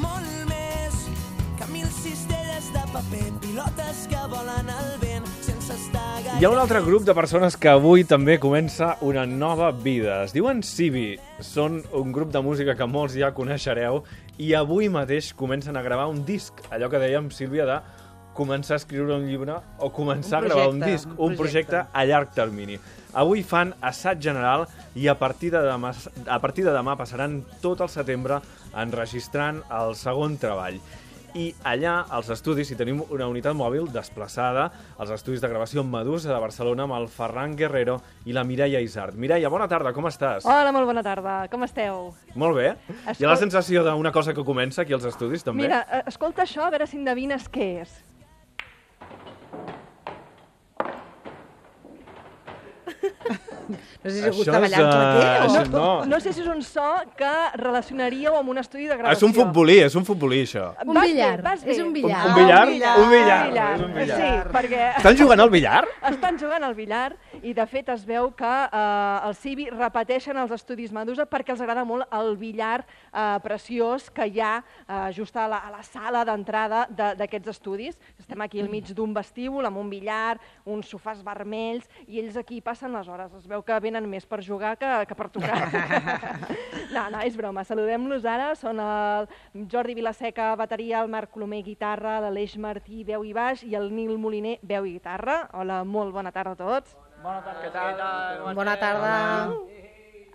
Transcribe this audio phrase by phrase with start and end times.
[0.00, 0.96] molt més
[1.58, 6.38] que mil cistelles de paper, pilotes que volen al vent sense estar gaire...
[6.40, 10.22] Hi ha un altre grup de persones que avui també comença una nova vida.
[10.26, 11.16] Es diuen Civi.
[11.40, 14.02] Són un grup de música que molts ja coneixereu
[14.38, 16.60] i avui mateix comencen a gravar un disc.
[16.70, 17.80] Allò que dèiem, Sílvia, de
[18.36, 21.80] començar a escriure un llibre o començar Un a gravar un disc, un un projecte
[21.80, 22.78] projecte a llarg termini.
[23.16, 25.94] Avui fan assaig general i a partir de demà,
[26.28, 28.40] a partir de demà passaran tot el setembre
[28.76, 30.78] enregistrant el segon treball.
[31.36, 36.30] I allà, als estudis, hi tenim una unitat mòbil desplaçada als estudis de gravació Medusa
[36.32, 39.18] de Barcelona amb el Ferran Guerrero i la Mireia Isart.
[39.20, 40.46] Mireia, bona tarda, com estàs?
[40.48, 41.34] Hola, molt bona tarda.
[41.52, 42.14] Com esteu?
[42.40, 42.70] Molt bé.
[42.88, 45.66] Hi ha la Escol- sensació d'una cosa que comença aquí als estudis, també?
[45.66, 47.92] Mira, eh, escolta això, a veure si endevines què és.
[53.68, 55.46] No sé si està és, ballant claqué eh, o...
[55.46, 56.04] això no.
[56.06, 56.84] No sé si és un so
[57.18, 59.16] que relacionaríeu amb un estudi de Ah, gravació.
[59.16, 60.68] és un futbolí, és un futbolí, això.
[60.86, 61.54] Un Vas billar, bé.
[61.66, 62.26] és un Un, billar.
[62.28, 62.62] un billar?
[62.66, 62.98] un billar.
[63.00, 63.80] Un billar.
[63.80, 63.94] un.
[64.06, 65.84] Sí, perquè Estan jugant al billar?
[66.10, 70.50] estan jugant al billar i, de fet, es veu que eh, els Civi repeteixen els
[70.52, 75.36] estudis Medusa perquè els agrada molt el billar eh, preciós que hi ha eh, just
[75.36, 77.98] a la, a la sala d'entrada de- d'aquests estudis.
[78.18, 82.60] Estem aquí al mig d'un vestíbul amb un billar, uns sofàs vermells, i ells aquí
[82.60, 83.32] passen les hores.
[83.36, 85.56] Es veu que venen més per jugar que, que per tocar.
[86.94, 87.64] no, no, és broma.
[87.64, 88.50] Saludem-los ara.
[88.58, 89.28] Són el
[89.72, 94.16] Jordi Vilaseca, bateria, el Marc Colomer, guitarra, l'Aleix Martí, veu i baix, i el Nil
[94.20, 95.44] Moliner, veu i guitarra.
[95.56, 96.96] Hola, molt bona tarda a tots.
[97.22, 99.14] Bona tarda.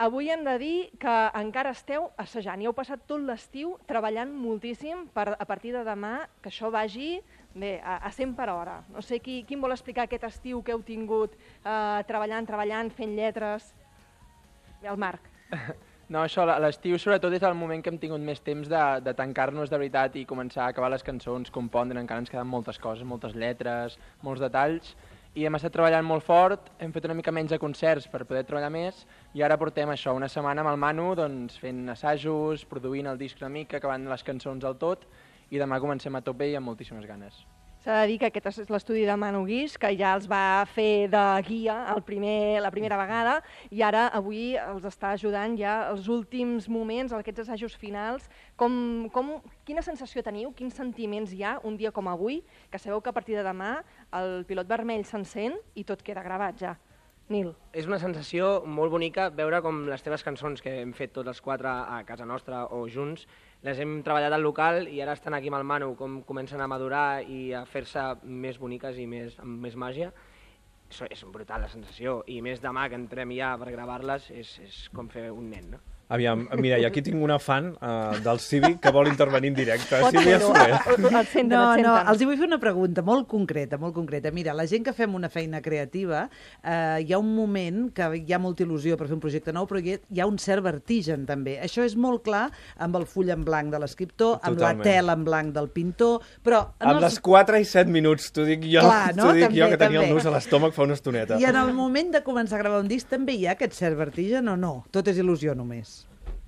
[0.00, 5.02] Avui hem de dir que encara esteu assajant i heu passat tot l'estiu treballant moltíssim
[5.12, 7.18] per, a partir de demà que això vagi
[7.54, 8.80] bé, a, a 100 per hora.
[8.94, 12.90] No sé qui, qui em vol explicar aquest estiu que heu tingut eh, treballant, treballant,
[12.94, 13.72] fent lletres?
[14.82, 15.30] El Marc.
[16.10, 19.70] No, això, l'estiu sobretot és el moment que hem tingut més temps de, de tancar-nos
[19.70, 23.36] de veritat i començar a acabar les cançons, compondre, encara ens queden moltes coses, moltes
[23.38, 23.94] lletres,
[24.26, 24.90] molts detalls,
[25.38, 28.42] i hem estat treballant molt fort, hem fet una mica menys de concerts per poder
[28.48, 29.04] treballar més,
[29.38, 33.38] i ara portem això, una setmana amb el Manu, doncs, fent assajos, produint el disc
[33.38, 35.06] una mica, acabant les cançons al tot,
[35.50, 37.44] i demà comencem a tope i amb moltíssimes ganes.
[37.80, 41.08] S'ha de dir que aquest és l'estudi de Manu Guix, que ja els va fer
[41.08, 43.38] de guia el primer, la primera vegada,
[43.72, 48.28] i ara avui els està ajudant ja els últims moments, aquests assajos finals.
[48.60, 49.32] Com, com,
[49.64, 53.16] quina sensació teniu, quins sentiments hi ha un dia com avui, que sabeu que a
[53.16, 53.78] partir de demà
[54.20, 56.76] el pilot vermell s'encén i tot queda gravat ja?
[57.30, 57.52] Nil.
[57.70, 61.40] És una sensació molt bonica veure com les teves cançons que hem fet tots els
[61.44, 63.22] quatre a casa nostra o junts,
[63.62, 66.66] les hem treballat al local i ara estan aquí amb el Manu, com comencen a
[66.70, 70.10] madurar i a fer-se més boniques i més, amb més màgia.
[70.90, 74.82] Això és brutal la sensació, i més demà que entrem ja per gravar-les és, és
[74.96, 75.99] com fer un nen, no?
[76.10, 80.00] Aviam, mira, i aquí tinc una fan uh, del Civi que vol intervenir en directe.
[80.02, 80.48] Pot Sílvia fer-ho.
[80.50, 81.24] Soler.
[81.30, 84.32] Senten, No, no, els hi vull fer una pregunta molt concreta, molt concreta.
[84.34, 86.24] Mira, la gent que fem una feina creativa,
[86.64, 89.68] eh, hi ha un moment que hi ha molta il·lusió per fer un projecte nou,
[89.70, 91.60] però hi ha- un cert vertigen, també.
[91.62, 92.48] Això és molt clar
[92.78, 96.64] amb el full en blanc de l'escriptor, amb la tela en blanc del pintor, però...
[96.80, 99.30] en Amb els- les 4 i 7 minuts, t'ho dic jo, Clar, no?
[99.32, 100.10] dic També, jo que tenia també.
[100.10, 101.38] el nus a l'estómac fa una estoneta.
[101.38, 103.94] I en el moment de començar a gravar un disc també hi ha aquest cert
[103.96, 104.74] vertigen o no?
[104.90, 105.99] Tot és il·lusió només.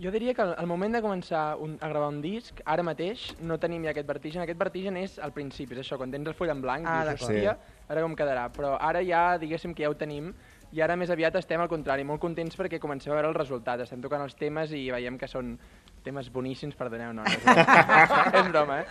[0.00, 3.58] Jo diria que al moment de començar un, a gravar un disc, ara mateix no
[3.60, 4.40] tenim ja aquest vertigen.
[4.46, 7.20] Aquest vertigen és al principi, és això, quan tens el full en blanc, Ah, dius,
[7.26, 7.52] hòstia,
[7.84, 8.46] a veure com quedarà.
[8.54, 10.32] Però ara ja, diguéssim que ja ho tenim,
[10.72, 13.80] i ara més aviat estem al contrari, molt contents perquè comencem a veure el resultat.
[13.84, 15.58] Estem tocant els temes i veiem que són
[16.02, 18.86] temes boníssims, perdoneu, no, no és broma, és broma eh?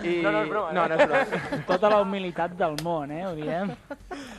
[0.00, 0.12] I...
[0.24, 1.58] No, no és broma, No, no és broma.
[1.68, 3.74] Tota la humilitat del món, eh, ho diem.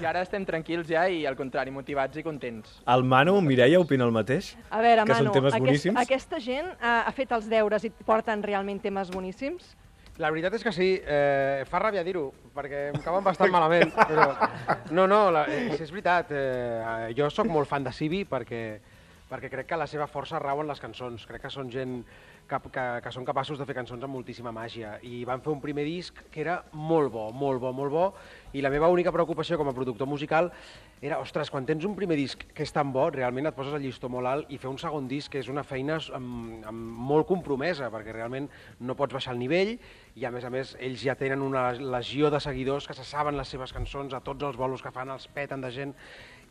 [0.02, 2.82] I ara estem tranquils ja i al contrari, motivats i contents.
[2.92, 4.52] El Manu, Mireia, opina el mateix?
[4.70, 6.00] A veure, que són Manu, temes aquest, boníssims?
[6.02, 9.76] aquesta gent ha, ha fet els deures i porten realment temes boníssims?
[10.20, 14.30] La veritat és que sí, eh, fa ràbia dir-ho, perquè em cauen bastant malament, però...
[14.96, 18.62] No, no, la, és, és veritat, eh, jo sóc molt fan de Civi perquè,
[19.30, 22.00] perquè crec que la seva força rau en les cançons, crec que són gent
[22.46, 25.62] que, que, que són capaços de fer cançons amb moltíssima màgia, i van fer un
[25.64, 28.06] primer disc que era molt bo, molt bo, molt bo,
[28.54, 30.52] i la meva única preocupació com a productor musical
[31.02, 33.84] era, ostres, quan tens un primer disc que és tan bo, realment et poses el
[33.84, 37.28] llistó molt alt i fer un segon disc que és una feina amb, amb molt
[37.30, 38.48] compromesa, perquè realment
[38.80, 39.76] no pots baixar el nivell
[40.16, 43.36] i a més a més ells ja tenen una legió de seguidors que se saben
[43.38, 45.98] les seves cançons, a tots els bolos que fan els peten de gent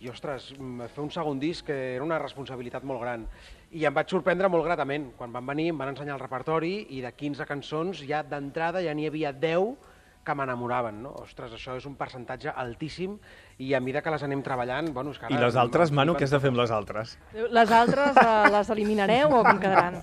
[0.00, 3.26] i ostres, mm, fer un segon disc que era una responsabilitat molt gran.
[3.72, 5.12] I em vaig sorprendre molt gratament.
[5.18, 8.94] Quan van venir em van ensenyar el repertori i de 15 cançons ja d'entrada ja
[8.94, 9.76] n'hi havia 10
[10.24, 11.12] que m'enamoraven, no?
[11.20, 13.18] Ostres, això és un percentatge altíssim
[13.58, 15.46] i a mesura que les anem treballant, bueno, és que I ara...
[15.46, 17.18] les altres, Manu, què has de fer amb les altres?
[17.34, 20.00] Les altres eh, les eliminareu o com quedaran?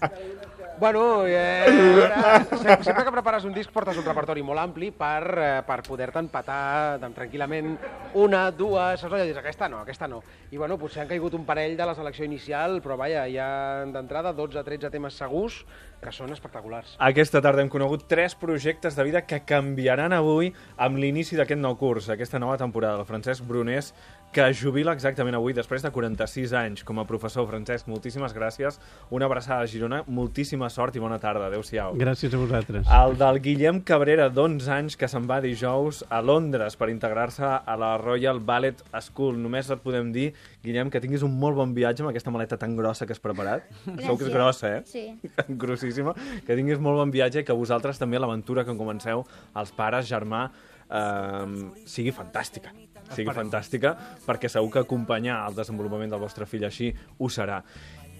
[0.81, 5.19] Bueno, eh, ara, sempre, sempre que prepares un disc portes un repertori molt ampli per,
[5.37, 7.75] eh, per poder-te empatar doncs, tranquil·lament
[8.17, 9.27] una, dues, saps allò?
[9.29, 10.23] Dius, aquesta no, aquesta no.
[10.49, 13.51] I bueno, potser han caigut un parell de la selecció inicial, però vaja, hi ha
[13.93, 15.59] d'entrada 12-13 temes segurs
[16.01, 16.95] que són espectaculars.
[16.97, 20.49] Aquesta tarda hem conegut tres projectes de vida que canviaran avui
[20.81, 23.05] amb l'inici d'aquest nou curs, aquesta nova temporada.
[23.05, 23.93] El Francesc Brunés,
[24.31, 27.43] que es jubila exactament avui, després de 46 anys com a professor.
[27.49, 28.77] Francesc, moltíssimes gràcies.
[29.11, 31.49] Una abraçada a Girona, moltíssima sort i bona tarda.
[31.49, 31.97] Adéu-siau.
[31.99, 32.87] Gràcies a vosaltres.
[32.87, 37.75] El del Guillem Cabrera, d'11 anys, que se'n va dijous a Londres per integrar-se a
[37.77, 39.35] la Royal Ballet School.
[39.41, 40.31] Només et podem dir,
[40.63, 43.67] Guillem, que tinguis un molt bon viatge amb aquesta maleta tan grossa que has preparat.
[43.83, 44.33] Segur que és Gràcies.
[44.33, 44.81] grossa, eh?
[44.85, 45.05] Sí.
[45.61, 46.15] Grossíssima.
[46.47, 49.25] Que tinguis molt bon viatge i que vosaltres també l'aventura que comenceu,
[49.59, 50.47] els pares, germà,
[50.91, 52.71] eh, sigui fantàstica.
[53.11, 53.95] Sigui fantàstica,
[54.25, 57.61] perquè segur que acompanyar el desenvolupament del vostre fill així ho serà.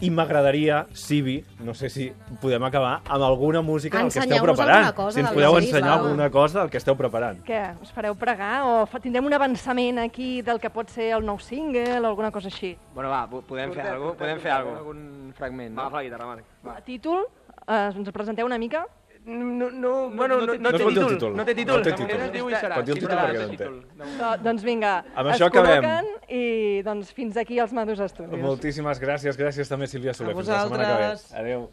[0.01, 2.07] I m'agradaria, Sibi, no sé si
[2.41, 4.95] podem acabar, amb alguna música del que esteu preparant.
[4.95, 5.99] cosa si ens podeu sí, ensenyar clar.
[5.99, 7.43] alguna cosa del que esteu preparant.
[7.45, 11.37] Què, us fareu pregar o tindrem un avançament aquí del que pot ser el nou
[11.39, 12.75] single o alguna cosa així?
[12.95, 14.77] Bueno, va, po- podem fer alguna cosa, podem fer alguna.
[14.79, 15.81] Algun fragment, Va, no?
[15.85, 16.45] agafa la guitarra, Marc.
[16.65, 16.77] Va.
[16.77, 17.27] A títol,
[17.67, 18.87] eh, ens presenteu una mica?
[19.23, 21.13] No, no, bueno, no, no, No té dir el títol.
[21.13, 21.35] títol.
[21.37, 21.77] No té títol.
[21.77, 22.07] No té títol.
[22.07, 22.75] moment es diu i serà.
[22.75, 23.57] Pot dir el títol perquè té no en té.
[23.57, 23.75] títol.
[24.17, 25.83] Do, doncs vinga, Amb es això acabem.
[25.83, 26.05] col·loquen
[26.39, 28.41] i doncs fins aquí els Madus Studios.
[28.41, 29.37] Moltíssimes gràcies.
[29.37, 30.33] Gràcies també, Sílvia Soler.
[30.33, 31.07] A Fins la setmana que ve.
[31.11, 31.33] vosaltres.
[31.35, 31.69] Adéu.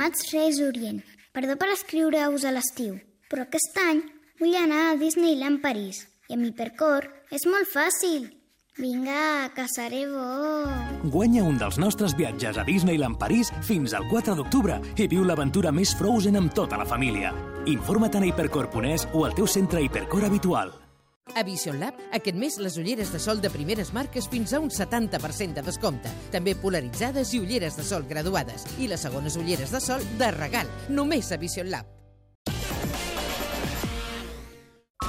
[0.00, 2.94] Estimats Reis Orient, perdó per escriure-us a l'estiu,
[3.28, 3.98] però aquest any
[4.40, 8.30] vull anar a Disneyland París i amb Hipercor és molt fàcil.
[8.80, 11.04] Vinga, que seré bo.
[11.12, 15.68] Guanya un dels nostres viatges a Disneyland París fins al 4 d'octubre i viu l'aventura
[15.68, 17.34] més Frozen amb tota la família.
[17.68, 20.72] Informa't a hipercor.es o al teu centre Hipercor habitual.
[21.36, 24.70] A Vision Lab, aquest mes les ulleres de sol de primeres marques fins a un
[24.70, 26.10] 70% de descompte.
[26.32, 28.66] També polaritzades i ulleres de sol graduades.
[28.78, 30.70] I les segones ulleres de sol de regal.
[30.88, 31.86] Només a Vision Lab.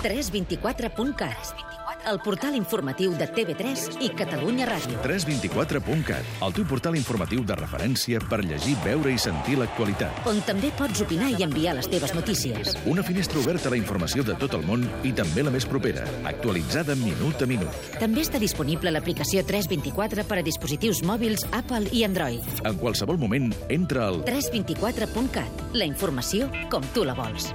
[0.02, 1.71] 324.cat
[2.10, 5.00] el portal informatiu de TV3 i Catalunya Ràdio.
[5.04, 10.24] 324.cat, el teu portal informatiu de referència per llegir, veure i sentir l'actualitat.
[10.30, 12.76] On també pots opinar i enviar les teves notícies.
[12.90, 16.06] Una finestra oberta a la informació de tot el món i també la més propera,
[16.30, 17.92] actualitzada minut a minut.
[18.00, 22.46] També està disponible l'aplicació 324 per a dispositius mòbils Apple i Android.
[22.66, 27.52] En qualsevol moment, entra al 324.cat, la informació com tu la vols.